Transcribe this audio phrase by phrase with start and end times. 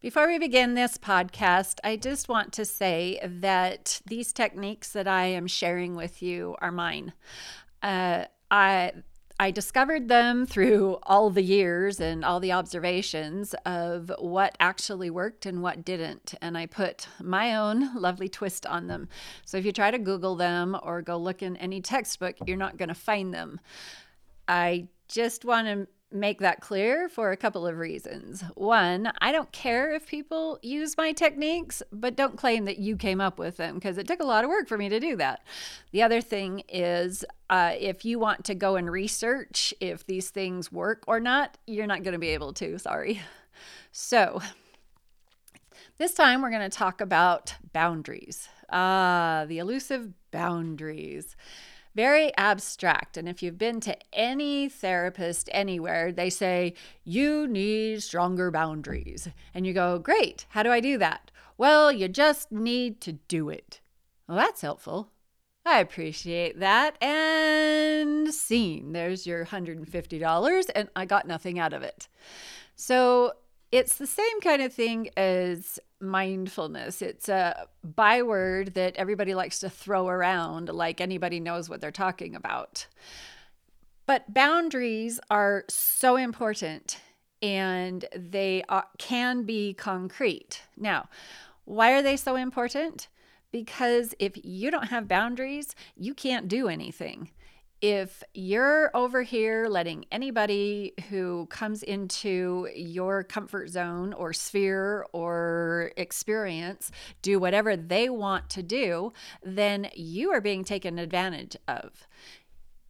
[0.00, 5.24] Before we begin this podcast, I just want to say that these techniques that I
[5.24, 7.14] am sharing with you are mine.
[7.82, 8.92] Uh, I
[9.40, 15.46] I discovered them through all the years and all the observations of what actually worked
[15.46, 16.32] and what didn't.
[16.40, 19.08] And I put my own lovely twist on them.
[19.46, 22.76] So if you try to Google them or go look in any textbook, you're not
[22.76, 23.58] going to find them.
[24.46, 28.42] I just want to make that clear for a couple of reasons.
[28.54, 33.20] One, I don't care if people use my techniques, but don't claim that you came
[33.20, 35.42] up with them because it took a lot of work for me to do that.
[35.92, 40.72] The other thing is, uh, if you want to go and research if these things
[40.72, 42.78] work or not, you're not going to be able to.
[42.78, 43.20] Sorry.
[43.92, 44.40] So,
[45.98, 48.48] this time we're going to talk about boundaries.
[48.70, 51.36] Ah, the elusive boundaries
[51.98, 53.16] very abstract.
[53.16, 59.26] And if you've been to any therapist anywhere, they say, you need stronger boundaries.
[59.52, 61.32] And you go, great, how do I do that?
[61.56, 63.80] Well, you just need to do it.
[64.28, 65.10] Well, that's helpful.
[65.66, 67.02] I appreciate that.
[67.02, 68.92] And scene.
[68.92, 72.06] There's your $150, and I got nothing out of it.
[72.76, 73.32] So
[73.70, 77.02] it's the same kind of thing as mindfulness.
[77.02, 82.34] It's a byword that everybody likes to throw around like anybody knows what they're talking
[82.34, 82.86] about.
[84.06, 86.98] But boundaries are so important
[87.42, 90.62] and they are, can be concrete.
[90.76, 91.08] Now,
[91.64, 93.08] why are they so important?
[93.52, 97.30] Because if you don't have boundaries, you can't do anything
[97.80, 105.92] if you're over here letting anybody who comes into your comfort zone or sphere or
[105.96, 106.90] experience
[107.22, 109.12] do whatever they want to do,
[109.44, 112.08] then you are being taken advantage of.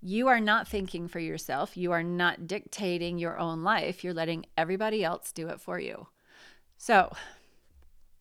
[0.00, 1.76] You are not thinking for yourself.
[1.76, 4.02] You are not dictating your own life.
[4.02, 6.06] You're letting everybody else do it for you.
[6.76, 7.12] So,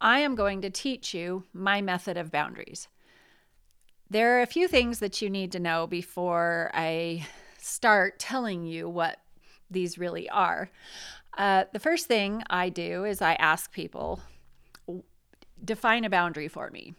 [0.01, 2.87] I am going to teach you my method of boundaries.
[4.09, 7.27] There are a few things that you need to know before I
[7.57, 9.19] start telling you what
[9.69, 10.69] these really are.
[11.37, 14.21] Uh, the first thing I do is I ask people,
[15.63, 16.93] define a boundary for me.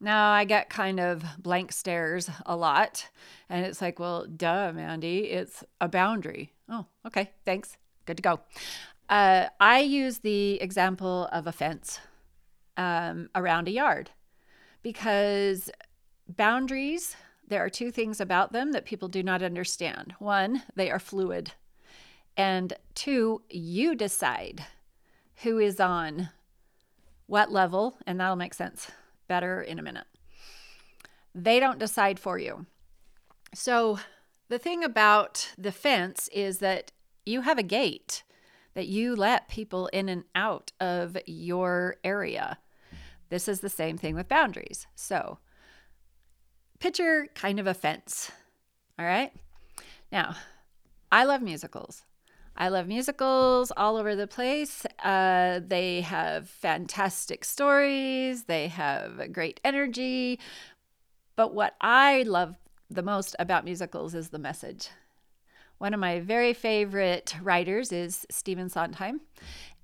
[0.00, 3.08] Now I get kind of blank stares a lot,
[3.48, 6.52] and it's like, well, duh, Mandy, it's a boundary.
[6.68, 7.76] Oh, okay, thanks.
[8.06, 8.40] Good to go.
[9.08, 12.00] Uh, I use the example of a fence
[12.76, 14.10] um, around a yard
[14.82, 15.70] because
[16.36, 20.14] boundaries, there are two things about them that people do not understand.
[20.18, 21.52] One, they are fluid.
[22.36, 24.64] And two, you decide
[25.42, 26.30] who is on
[27.26, 28.90] what level, and that'll make sense
[29.28, 30.06] better in a minute.
[31.34, 32.66] They don't decide for you.
[33.54, 33.98] So,
[34.48, 36.90] the thing about the fence is that
[37.24, 38.24] you have a gate
[38.74, 42.58] that you let people in and out of your area.
[43.28, 44.86] This is the same thing with boundaries.
[44.94, 45.38] So,
[46.80, 48.32] picture kind of a fence.
[48.98, 49.32] All right.
[50.10, 50.34] Now,
[51.12, 52.02] I love musicals.
[52.56, 54.84] I love musicals all over the place.
[55.02, 60.40] Uh, they have fantastic stories, they have great energy.
[61.36, 62.56] But what I love
[62.90, 64.88] the most about musicals is the message.
[65.78, 69.22] One of my very favorite writers is Stephen Sondheim,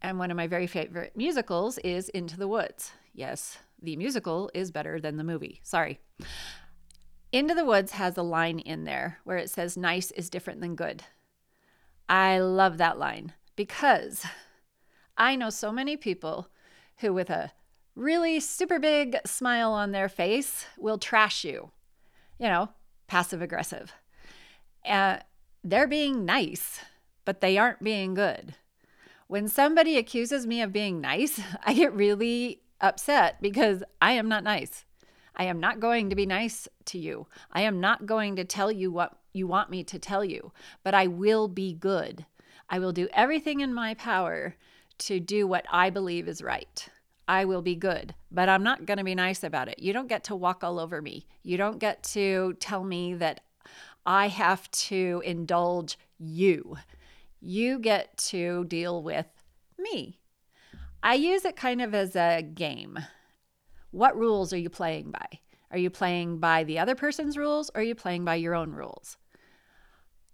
[0.02, 2.92] and one of my very favorite musicals is Into the Woods.
[3.14, 5.60] Yes, the musical is better than the movie.
[5.62, 6.00] Sorry.
[7.32, 10.76] Into the Woods has a line in there where it says, nice is different than
[10.76, 11.03] good.
[12.09, 14.25] I love that line because
[15.16, 16.48] I know so many people
[16.98, 17.53] who, with a
[17.94, 21.70] really super big smile on their face, will trash you,
[22.38, 22.70] you know,
[23.09, 23.92] passive aggressive.
[24.84, 25.19] Uh,
[25.65, 26.81] they're being nice,
[27.25, 28.54] but they aren't being good.
[29.26, 34.44] When somebody accuses me of being nice, I get really upset because I am not
[34.44, 34.84] nice.
[35.36, 37.26] I am not going to be nice to you.
[37.52, 40.52] I am not going to tell you what you want me to tell you,
[40.82, 42.24] but I will be good.
[42.69, 44.56] I will do everything in my power
[44.98, 46.88] to do what I believe is right.
[47.28, 49.78] I will be good, but I'm not going to be nice about it.
[49.78, 51.27] You don't get to walk all over me.
[51.42, 53.41] You don't get to tell me that
[54.06, 56.77] I have to indulge you.
[57.41, 59.27] You get to deal with
[59.78, 60.18] me.
[61.03, 62.98] I use it kind of as a game.
[63.91, 65.41] What rules are you playing by?
[65.71, 68.72] Are you playing by the other person's rules or are you playing by your own
[68.72, 69.16] rules?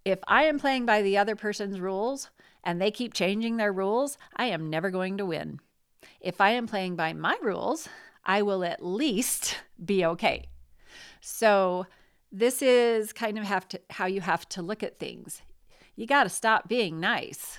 [0.05, 2.31] If I am playing by the other person's rules
[2.65, 5.61] and they keep changing their rules, I am never going to win.
[6.21, 7.89] If I am playing by my rules,
[8.25, 10.49] I will at least be okay.
[11.21, 11.87] So,
[12.31, 15.43] this is kind of have to, how you have to look at things.
[15.95, 17.59] You got to stop being nice.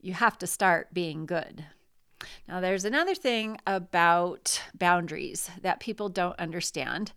[0.00, 1.64] You have to start being good.
[2.46, 7.12] Now, there's another thing about boundaries that people don't understand.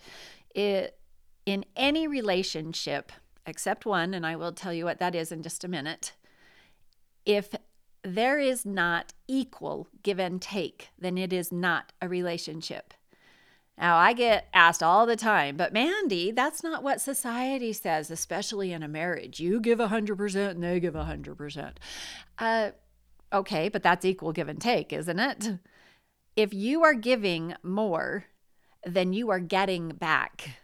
[0.54, 0.98] It,
[1.46, 3.12] in any relationship,
[3.46, 6.14] except one, and I will tell you what that is in just a minute,
[7.26, 7.50] if
[8.04, 12.94] there is not equal give and take, then it is not a relationship.
[13.78, 18.72] Now, I get asked all the time, but Mandy, that's not what society says, especially
[18.72, 19.40] in a marriage.
[19.40, 21.72] You give 100% and they give 100%.
[22.38, 22.72] Uh,
[23.34, 25.50] okay, but that's equal give and take, isn't it?
[26.36, 28.26] If you are giving more
[28.86, 30.58] than you are getting back,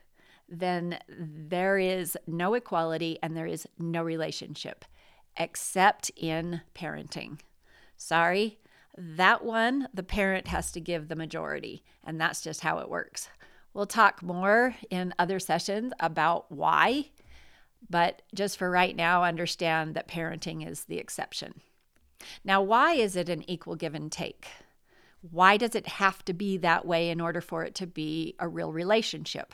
[0.50, 4.86] then there is no equality and there is no relationship
[5.36, 7.40] except in parenting.
[7.98, 8.60] Sorry,
[8.98, 13.30] that one, the parent has to give the majority, and that's just how it works.
[13.74, 17.10] We'll talk more in other sessions about why,
[17.90, 21.62] but just for right now, understand that parenting is the exception.
[22.44, 24.48] Now, why is it an equal give and take?
[25.22, 28.48] Why does it have to be that way in order for it to be a
[28.48, 29.54] real relationship?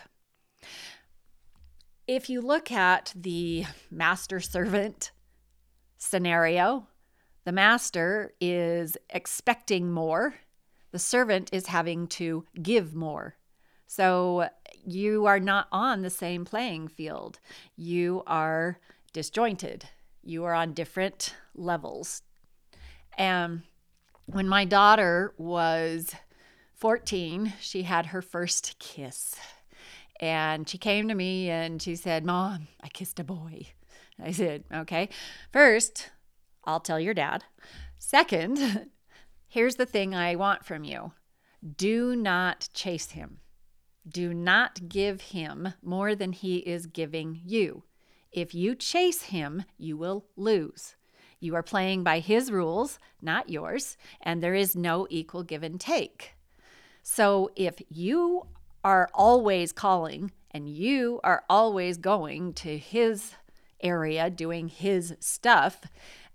[2.07, 5.11] If you look at the master servant
[5.97, 6.87] scenario,
[7.45, 10.35] the master is expecting more,
[10.91, 13.35] the servant is having to give more.
[13.87, 14.49] So
[14.85, 17.39] you are not on the same playing field.
[17.75, 18.79] You are
[19.13, 19.85] disjointed.
[20.23, 22.21] You are on different levels.
[23.17, 23.63] And
[24.25, 26.13] when my daughter was
[26.75, 29.35] 14, she had her first kiss.
[30.19, 33.67] And she came to me and she said, Mom, I kissed a boy.
[34.21, 35.09] I said, Okay.
[35.51, 36.11] First,
[36.63, 37.43] I'll tell your dad.
[37.97, 38.89] Second,
[39.47, 41.13] here's the thing I want from you
[41.77, 43.39] do not chase him.
[44.07, 47.83] Do not give him more than he is giving you.
[48.31, 50.95] If you chase him, you will lose.
[51.43, 55.77] You are playing by his rules, not yours, and there is no equal give and
[55.77, 56.35] take.
[57.01, 58.47] So if you
[58.81, 63.33] are always calling and you are always going to his
[63.81, 65.81] area doing his stuff,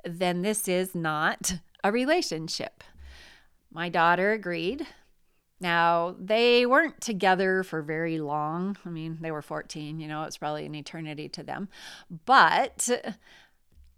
[0.05, 2.85] then this is not a relationship.
[3.73, 4.87] My daughter agreed.
[5.59, 8.77] Now, they weren't together for very long.
[8.85, 11.69] I mean, they were 14, you know, it's probably an eternity to them.
[12.27, 12.89] But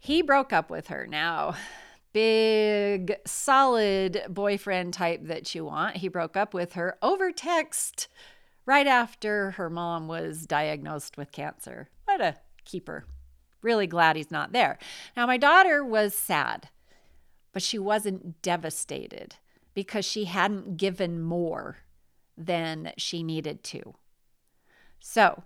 [0.00, 1.06] he broke up with her.
[1.06, 1.54] Now,
[2.12, 5.98] big, solid boyfriend type that you want.
[5.98, 8.08] He broke up with her over text
[8.66, 11.88] right after her mom was diagnosed with cancer.
[12.06, 13.06] What a keeper
[13.62, 14.78] really glad he's not there.
[15.16, 16.68] Now, my daughter was sad,
[17.52, 19.36] but she wasn't devastated
[19.74, 21.78] because she hadn't given more
[22.36, 23.94] than she needed to.
[24.98, 25.44] So,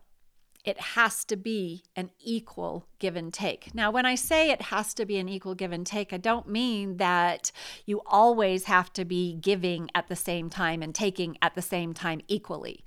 [0.65, 3.75] it has to be an equal give and take.
[3.75, 6.49] Now, when I say it has to be an equal give and take, I don't
[6.49, 7.53] mean that
[7.85, 11.93] you always have to be giving at the same time and taking at the same
[11.93, 12.85] time equally.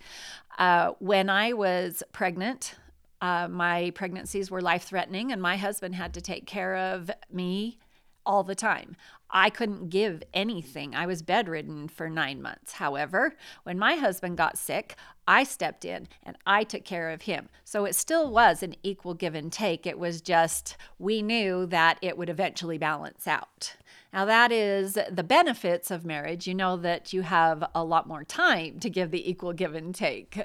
[0.57, 2.73] Uh, when I was pregnant,
[3.21, 7.77] uh, my pregnancies were life threatening, and my husband had to take care of me
[8.27, 8.95] all the time.
[9.29, 10.95] I couldn't give anything.
[10.95, 12.73] I was bedridden for nine months.
[12.73, 14.95] However, when my husband got sick,
[15.27, 17.49] I stepped in and I took care of him.
[17.65, 19.85] So it still was an equal give and take.
[19.85, 23.75] It was just we knew that it would eventually balance out.
[24.13, 26.47] Now, that is the benefits of marriage.
[26.47, 29.93] You know that you have a lot more time to give the equal give and
[29.93, 30.39] take,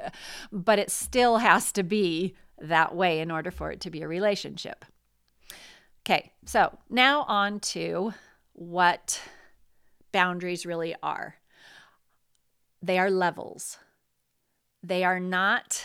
[0.50, 4.08] but it still has to be that way in order for it to be a
[4.08, 4.84] relationship.
[6.04, 8.12] Okay, so now on to
[8.54, 9.20] what
[10.10, 11.36] boundaries really are.
[12.82, 13.78] They are levels.
[14.82, 15.84] They are not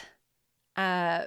[0.75, 1.25] uh,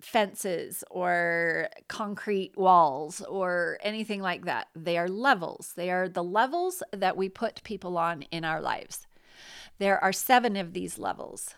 [0.00, 4.68] fences or concrete walls or anything like that.
[4.74, 5.74] They are levels.
[5.76, 9.06] They are the levels that we put people on in our lives.
[9.78, 11.54] There are seven of these levels.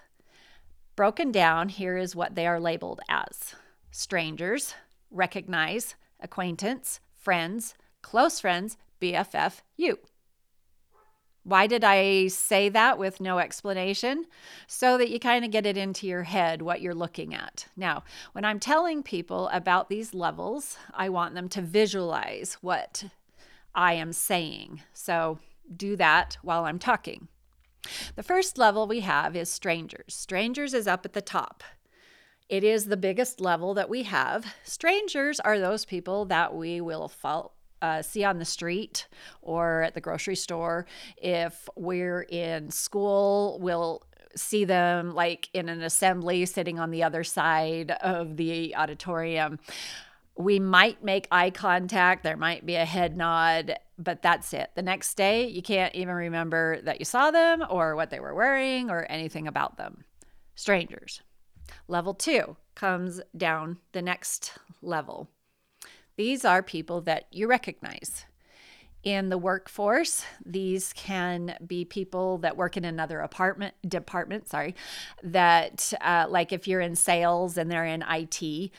[0.96, 3.54] Broken down, here is what they are labeled as
[3.92, 4.74] strangers,
[5.10, 9.98] recognize, acquaintance, friends, close friends, BFF, you.
[11.42, 14.24] Why did I say that with no explanation?
[14.66, 17.66] So that you kind of get it into your head what you're looking at.
[17.76, 18.02] Now,
[18.32, 23.04] when I'm telling people about these levels, I want them to visualize what
[23.74, 24.82] I am saying.
[24.94, 25.38] So
[25.76, 27.28] do that while I'm talking.
[28.16, 30.14] The first level we have is strangers.
[30.14, 31.62] Strangers is up at the top.
[32.48, 34.44] It is the biggest level that we have.
[34.64, 39.08] Strangers are those people that we will follow, uh, see on the street
[39.40, 40.86] or at the grocery store.
[41.16, 44.02] If we're in school, we'll
[44.36, 49.58] see them like in an assembly sitting on the other side of the auditorium.
[50.36, 54.68] we might make eye contact, there might be a head nod, but that's it.
[54.74, 58.34] The next day, you can't even remember that you saw them or what they were
[58.34, 60.02] wearing or anything about them.
[60.56, 61.22] Strangers.
[61.88, 64.52] Level two comes down the next
[64.82, 65.28] level.
[66.16, 68.24] These are people that you recognize.
[69.02, 74.48] In the workforce, these can be people that work in another apartment department.
[74.48, 74.74] Sorry,
[75.22, 78.70] that uh, like if you're in sales and they're in IT,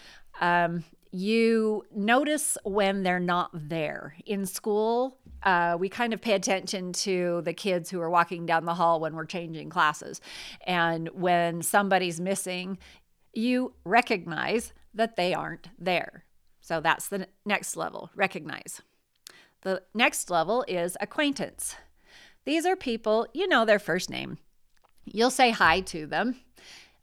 [0.41, 4.15] um, you notice when they're not there.
[4.25, 8.65] In school, uh, we kind of pay attention to the kids who are walking down
[8.65, 10.19] the hall when we're changing classes.
[10.65, 12.79] And when somebody's missing,
[13.33, 16.23] you recognize that they aren't there.
[16.61, 18.81] So that's the next level recognize.
[19.61, 21.75] The next level is acquaintance.
[22.45, 24.37] These are people, you know their first name.
[25.05, 26.37] You'll say hi to them.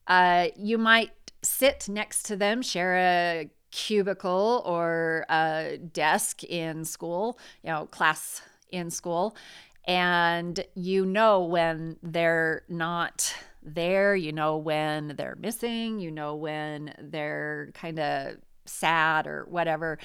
[0.06, 1.10] Uh, you might
[1.42, 8.42] sit next to them, share a cubicle or a desk in school, you know, class
[8.70, 9.36] in school,
[9.84, 16.94] and you know when they're not there, you know when they're missing, you know when
[17.00, 19.98] they're kind of sad or whatever.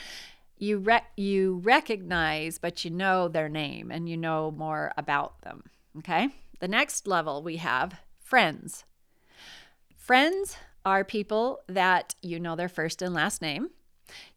[0.57, 5.63] You rec- you recognize, but you know their name and you know more about them.
[5.99, 6.29] Okay.
[6.59, 8.83] The next level we have friends.
[9.95, 13.69] Friends are people that you know their first and last name.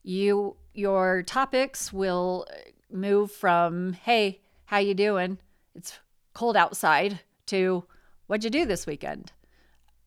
[0.03, 2.45] You your topics will
[2.91, 5.39] move from hey, how you doing?
[5.77, 6.01] It's
[6.35, 7.85] cold outside to
[8.27, 9.31] what'd you do this weekend?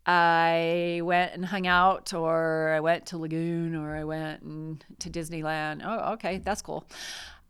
[0.05, 5.09] I went and hung out, or I went to Lagoon, or I went and, to
[5.09, 5.81] Disneyland.
[5.85, 6.85] Oh, okay, that's cool.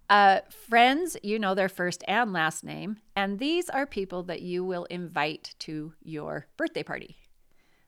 [0.07, 4.63] Uh, friends, you know their first and last name, and these are people that you
[4.63, 7.17] will invite to your birthday party.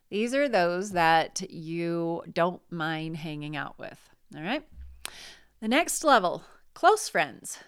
[0.10, 4.00] These are those that you don't mind hanging out with.
[4.36, 4.64] All right.
[5.62, 6.44] The next level,
[6.74, 7.60] close friends.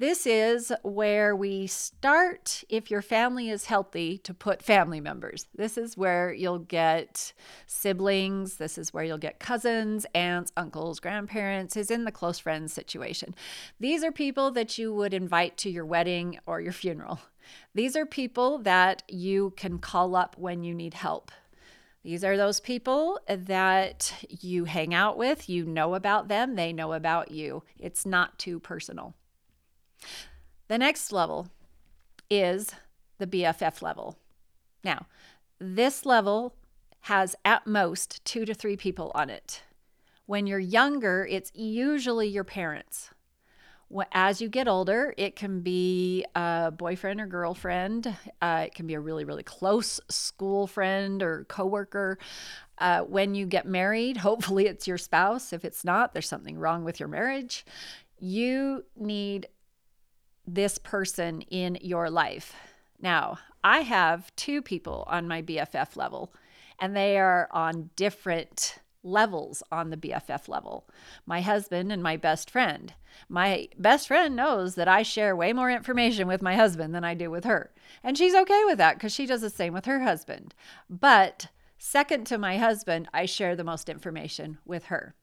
[0.00, 5.48] This is where we start, if your family is healthy, to put family members.
[5.56, 7.32] This is where you'll get
[7.66, 8.58] siblings.
[8.58, 13.34] This is where you'll get cousins, aunts, uncles, grandparents, is in the close friends situation.
[13.80, 17.18] These are people that you would invite to your wedding or your funeral.
[17.74, 21.30] These are people that you can call up when you need help.
[22.02, 26.92] These are those people that you hang out with, you know about them, they know
[26.92, 27.64] about you.
[27.78, 29.14] It's not too personal.
[30.68, 31.48] The next level
[32.30, 32.70] is
[33.18, 34.18] the BFF level.
[34.84, 35.06] Now,
[35.58, 36.54] this level
[37.02, 39.62] has at most two to three people on it.
[40.26, 43.10] When you're younger, it's usually your parents
[44.12, 48.14] as you get older, it can be a boyfriend or girlfriend.
[48.42, 52.18] Uh, it can be a really, really close school friend or coworker.
[52.78, 55.52] Uh, when you get married, hopefully it's your spouse.
[55.52, 57.64] If it's not, there's something wrong with your marriage.
[58.18, 59.48] You need
[60.46, 62.54] this person in your life.
[63.00, 66.32] Now, I have two people on my BFF level,
[66.78, 70.88] and they are on different levels on the BFF level
[71.24, 72.94] my husband and my best friend.
[73.28, 77.14] My best friend knows that I share way more information with my husband than I
[77.14, 77.72] do with her.
[78.02, 80.54] And she's okay with that because she does the same with her husband.
[80.88, 85.14] But second to my husband, I share the most information with her.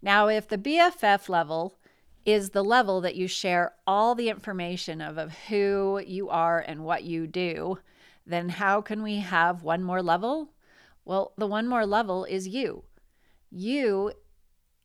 [0.00, 1.78] Now, if the BFF level
[2.24, 6.84] is the level that you share all the information of, of who you are and
[6.84, 7.78] what you do,
[8.26, 10.52] then how can we have one more level?
[11.04, 12.84] Well, the one more level is you.
[13.50, 14.12] You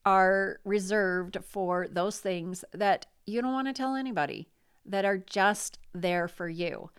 [0.05, 4.49] are reserved for those things that you don't want to tell anybody,
[4.85, 6.89] that are just there for you.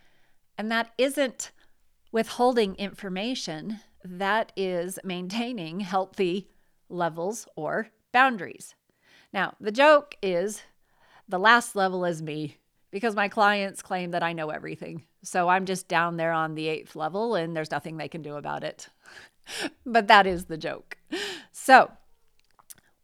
[0.57, 1.51] And that isn't
[2.11, 6.49] withholding information, that is maintaining healthy
[6.87, 8.75] levels or boundaries.
[9.33, 10.61] Now, the joke is
[11.27, 12.57] the last level is me
[12.91, 15.03] because my clients claim that I know everything.
[15.23, 18.35] So I'm just down there on the eighth level and there's nothing they can do
[18.35, 18.87] about it.
[19.85, 20.97] but that is the joke.
[21.51, 21.91] So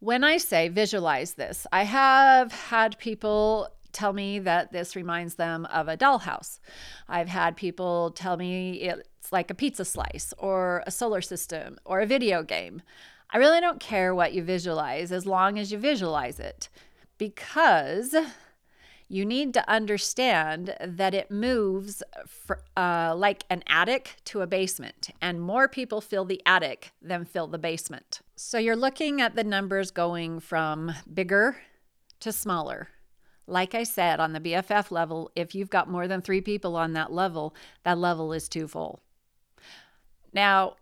[0.00, 5.64] when I say visualize this, I have had people tell me that this reminds them
[5.66, 6.58] of a dollhouse.
[7.08, 12.00] I've had people tell me it's like a pizza slice or a solar system or
[12.00, 12.82] a video game.
[13.30, 16.68] I really don't care what you visualize as long as you visualize it
[17.18, 18.14] because
[19.08, 25.10] you need to understand that it moves fr- uh, like an attic to a basement,
[25.20, 28.20] and more people fill the attic than fill the basement.
[28.34, 31.56] So you're looking at the numbers going from bigger
[32.20, 32.88] to smaller.
[33.46, 36.94] Like I said, on the BFF level, if you've got more than three people on
[36.94, 39.00] that level, that level is too full.
[40.32, 40.76] Now,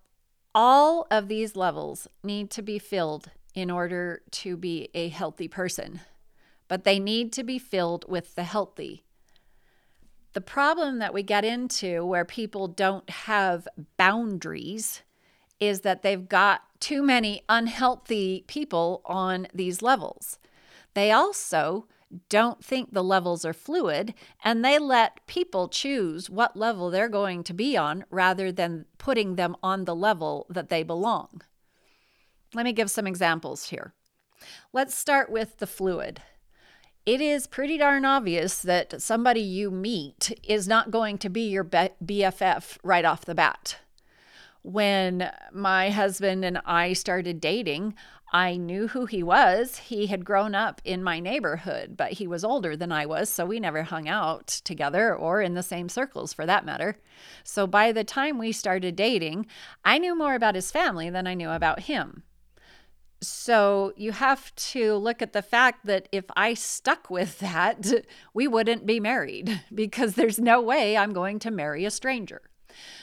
[0.54, 6.00] all of these levels need to be filled in order to be a healthy person,
[6.68, 9.04] but they need to be filled with the healthy.
[10.32, 15.02] The problem that we get into where people don't have boundaries
[15.60, 20.38] is that they've got too many unhealthy people on these levels.
[20.94, 21.86] They also
[22.28, 27.42] don't think the levels are fluid and they let people choose what level they're going
[27.44, 31.42] to be on rather than putting them on the level that they belong.
[32.54, 33.94] Let me give some examples here.
[34.72, 36.20] Let's start with the fluid.
[37.06, 41.62] It is pretty darn obvious that somebody you meet is not going to be your
[41.64, 43.76] BFF right off the bat.
[44.62, 47.94] When my husband and I started dating,
[48.32, 49.76] I knew who he was.
[49.76, 53.44] He had grown up in my neighborhood, but he was older than I was, so
[53.44, 56.96] we never hung out together or in the same circles for that matter.
[57.44, 59.44] So by the time we started dating,
[59.84, 62.22] I knew more about his family than I knew about him.
[63.26, 68.46] So you have to look at the fact that if I stuck with that, we
[68.48, 72.42] wouldn't be married because there's no way I'm going to marry a stranger.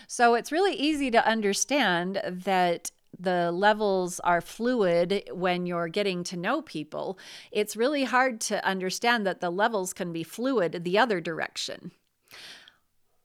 [0.08, 6.38] So it's really easy to understand that the levels are fluid when you're getting to
[6.38, 7.20] know people,
[7.52, 11.92] it's really hard to understand that the levels can be fluid the other direction.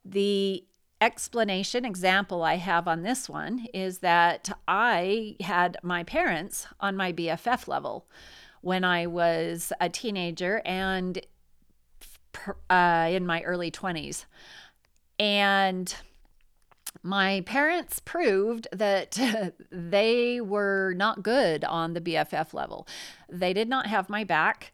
[0.05, 0.65] The
[1.07, 7.13] explanation example I have on this one is that I had my parents on my
[7.13, 8.09] BFF level
[8.61, 11.25] when I was a teenager and
[12.69, 14.25] uh, in my early 20s.
[15.21, 15.95] And
[17.05, 19.17] my parents proved that
[19.71, 22.89] they were not good on the BFF level.
[23.31, 24.73] They did not have my back.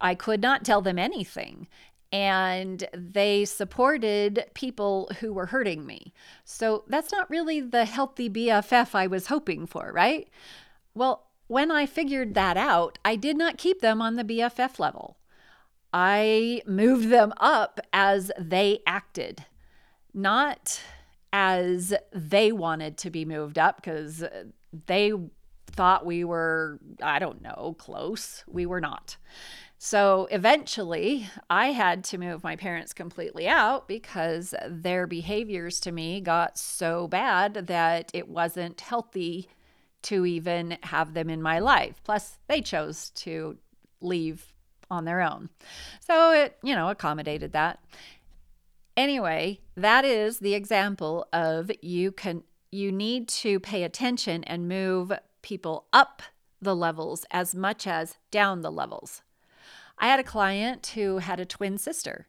[0.00, 1.66] I could not tell them anything.
[2.14, 6.14] And they supported people who were hurting me.
[6.44, 10.28] So that's not really the healthy BFF I was hoping for, right?
[10.94, 15.16] Well, when I figured that out, I did not keep them on the BFF level.
[15.92, 19.44] I moved them up as they acted,
[20.14, 20.80] not
[21.32, 24.44] as they wanted to be moved up because uh,
[24.86, 25.12] they
[25.66, 28.44] thought we were, I don't know, close.
[28.46, 29.16] We were not.
[29.84, 36.22] So eventually, I had to move my parents completely out because their behaviors to me
[36.22, 39.46] got so bad that it wasn't healthy
[40.04, 42.00] to even have them in my life.
[42.02, 43.58] Plus, they chose to
[44.00, 44.54] leave
[44.90, 45.50] on their own.
[46.00, 47.78] So it, you know, accommodated that.
[48.96, 52.42] Anyway, that is the example of you can
[52.72, 56.22] you need to pay attention and move people up
[56.62, 59.20] the levels as much as down the levels.
[59.98, 62.26] I had a client who had a twin sister.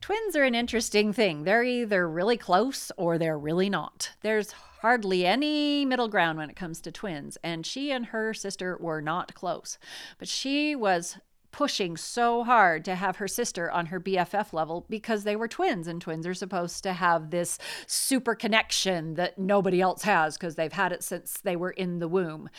[0.00, 1.44] Twins are an interesting thing.
[1.44, 4.10] They're either really close or they're really not.
[4.20, 8.76] There's hardly any middle ground when it comes to twins, and she and her sister
[8.78, 9.78] were not close.
[10.18, 11.16] But she was
[11.52, 15.86] pushing so hard to have her sister on her BFF level because they were twins,
[15.86, 20.72] and twins are supposed to have this super connection that nobody else has because they've
[20.72, 22.50] had it since they were in the womb.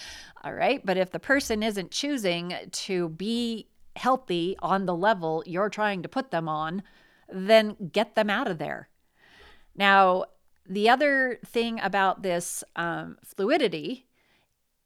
[0.44, 0.84] All right.
[0.84, 6.10] But if the person isn't choosing to be healthy on the level you're trying to
[6.10, 6.84] put them on,
[7.32, 8.90] then get them out of there.
[9.76, 10.26] Now,
[10.68, 14.08] the other thing about this um, fluidity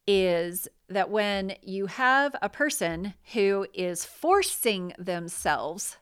[0.06, 5.96] is that when you have a person who is forcing themselves,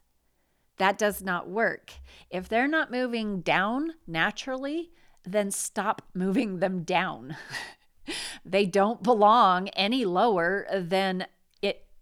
[0.78, 1.92] that does not work.
[2.30, 4.90] If they're not moving down naturally,
[5.24, 7.36] then stop moving them down.
[8.44, 11.26] they don't belong any lower than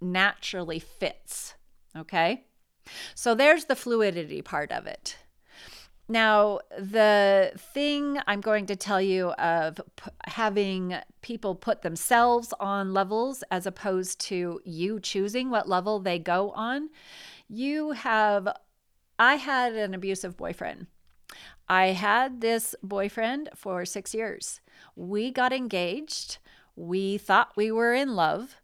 [0.01, 1.55] naturally fits.
[1.97, 2.45] Okay?
[3.15, 5.17] So there's the fluidity part of it.
[6.09, 12.95] Now, the thing I'm going to tell you of p- having people put themselves on
[12.95, 16.91] levels as opposed to you choosing what level they go on,
[17.49, 18.49] you have.
[19.19, 20.87] I had an abusive boyfriend.
[21.69, 24.61] I had this boyfriend for six years.
[24.95, 26.39] We got engaged.
[26.77, 28.57] We thought we were in love.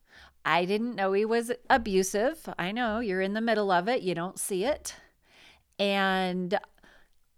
[0.45, 2.49] I didn't know he was abusive.
[2.59, 4.97] I know you're in the middle of it, you don't see it.
[5.79, 6.59] And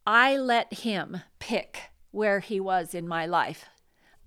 [0.06, 3.66] I let him pick where he was in my life.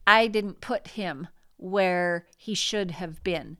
[0.05, 3.57] I didn't put him where he should have been.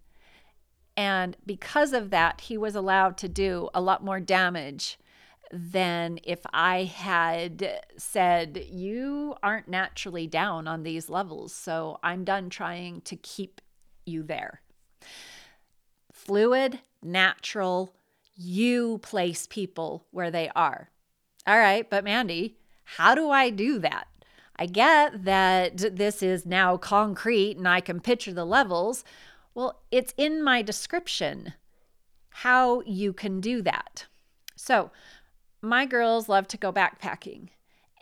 [0.96, 4.98] And because of that, he was allowed to do a lot more damage
[5.52, 12.50] than if I had said, You aren't naturally down on these levels, so I'm done
[12.50, 13.62] trying to keep
[14.06, 14.62] you there.
[16.12, 17.94] Fluid, natural,
[18.36, 20.90] you place people where they are.
[21.46, 24.08] All right, but Mandy, how do I do that?
[24.58, 29.04] I get that this is now concrete and I can picture the levels.
[29.54, 31.54] Well, it's in my description
[32.30, 34.06] how you can do that.
[34.56, 34.92] So,
[35.62, 37.50] my girls love to go backpacking,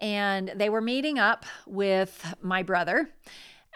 [0.01, 3.10] and they were meeting up with my brother.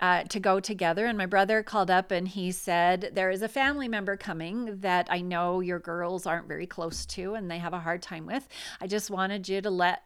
[0.02, 1.06] Uh, to go together.
[1.08, 5.08] And my brother called up and he said, There is a family member coming that
[5.10, 8.48] I know your girls aren't very close to and they have a hard time with.
[8.80, 10.04] I just wanted you to let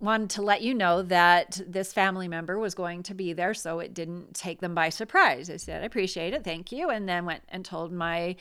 [0.00, 3.80] wanted to let you know that this family member was going to be there so
[3.80, 5.50] it didn't take them by surprise.
[5.50, 6.44] I said, I appreciate it.
[6.44, 6.90] Thank you.
[6.90, 8.36] And then went and told my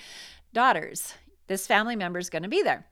[0.53, 1.13] daughters,
[1.47, 2.85] this family member is going to be there.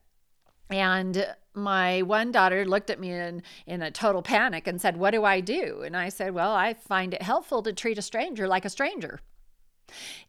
[0.70, 5.12] And my one daughter looked at me in, in a total panic and said, What
[5.12, 5.82] do I do?
[5.84, 9.20] And I said, Well, I find it helpful to treat a stranger like a stranger.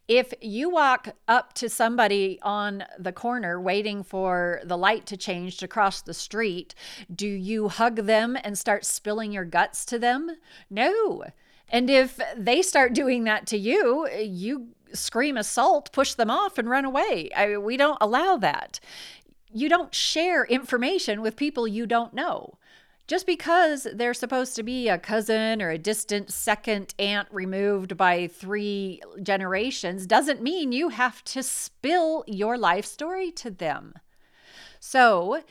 [0.07, 5.57] If you walk up to somebody on the corner waiting for the light to change
[5.57, 6.75] to cross the street,
[7.13, 10.37] do you hug them and start spilling your guts to them?
[10.69, 11.25] No.
[11.69, 16.69] And if they start doing that to you, you scream assault, push them off, and
[16.69, 17.29] run away.
[17.35, 18.79] I, we don't allow that
[19.51, 22.57] you don't share information with people you don't know.
[23.07, 28.27] Just because they're supposed to be a cousin or a distant second aunt removed by
[28.27, 33.93] three generations doesn't mean you have to spill your life story to them.
[34.81, 35.41] So,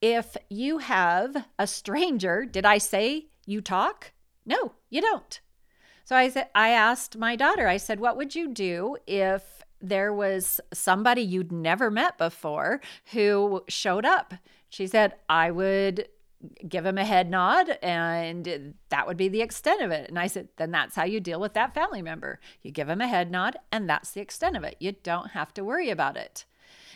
[0.00, 4.12] if you have a stranger, did I say you talk?
[4.46, 5.40] No, you don't.
[6.04, 10.12] So I said I asked my daughter, I said, "What would you do if there
[10.12, 12.80] was somebody you'd never met before
[13.12, 14.34] who showed up.
[14.68, 16.08] She said, I would
[16.68, 20.08] give him a head nod and that would be the extent of it.
[20.08, 22.38] And I said, then that's how you deal with that family member.
[22.62, 24.76] You give him a head nod and that's the extent of it.
[24.78, 26.44] You don't have to worry about it.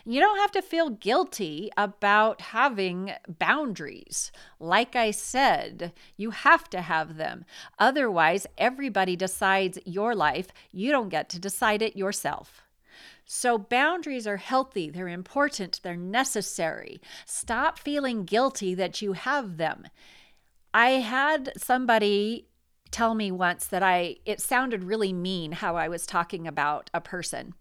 [0.05, 4.33] You don't have to feel guilty about having boundaries.
[4.59, 7.45] Like I said, you have to have them.
[7.79, 10.47] Otherwise, everybody decides your life.
[10.73, 12.63] You don't get to decide it yourself.
[13.25, 17.01] So, boundaries are healthy, they're important, they're necessary.
[17.25, 19.85] Stop feeling guilty that you have them.
[20.73, 22.47] I had somebody
[22.91, 27.01] tell me once that I it sounded really mean how I was talking about a
[27.01, 27.53] person.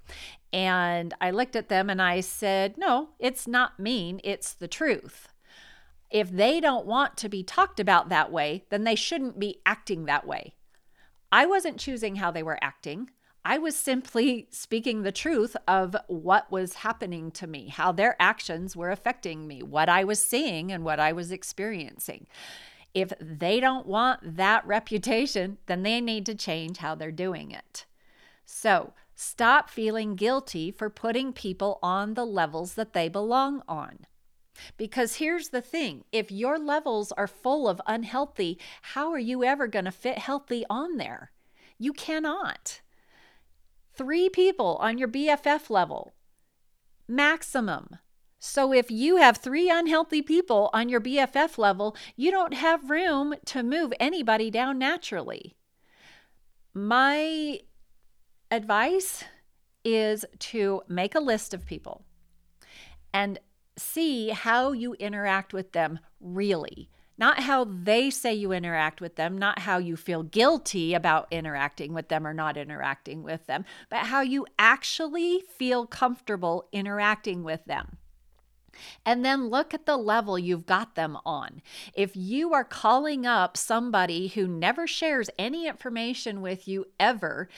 [0.53, 5.29] And I looked at them and I said, "No, it's not mean, it's the truth."
[6.11, 10.05] If they don't want to be talked about that way, then they shouldn't be acting
[10.05, 10.55] that way.
[11.33, 13.11] I wasn't choosing how they were acting.
[13.45, 18.77] I was simply speaking the truth of what was happening to me, how their actions
[18.77, 22.29] were affecting me, what I was seeing, and what I was experiencing.
[22.95, 27.85] If they don't want that reputation, then they need to change how they're doing it.
[28.45, 34.07] So stop feeling guilty for putting people on the levels that they belong on.
[34.77, 39.67] Because here's the thing if your levels are full of unhealthy, how are you ever
[39.67, 41.33] going to fit healthy on there?
[41.79, 42.82] You cannot
[43.95, 46.13] three people on your BFF level,
[47.09, 47.99] maximum.
[48.39, 53.35] So if you have three unhealthy people on your BFF level, you don't have room
[53.47, 55.55] to move anybody down naturally.
[56.75, 57.61] My
[58.51, 59.25] advice
[59.85, 62.05] is to make a list of people
[63.13, 63.39] and
[63.77, 69.39] see how you interact with them really not how they say you interact with them,
[69.39, 74.07] not how you feel guilty about interacting with them or not interacting with them, but
[74.07, 77.99] how you actually feel comfortable interacting with them.
[79.05, 81.63] And then look at the level you've got them on.
[81.95, 87.49] If you are calling up somebody who never shares any information with you ever,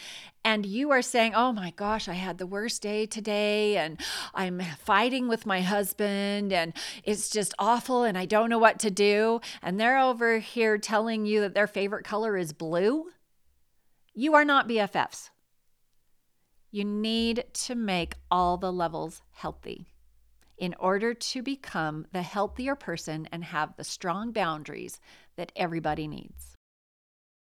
[0.45, 3.99] and you are saying, Oh my gosh, I had the worst day today, and
[4.35, 8.91] I'm fighting with my husband, and it's just awful, and I don't know what to
[8.91, 13.07] do, and they're over here telling you that their favorite color is blue,
[14.13, 15.31] you are not BFFs.
[16.71, 19.94] You need to make all the levels healthy
[20.57, 25.01] in order to become the healthier person and have the strong boundaries
[25.37, 26.57] that everybody needs.